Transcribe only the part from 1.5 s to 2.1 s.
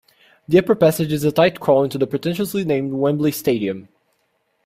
crawl into the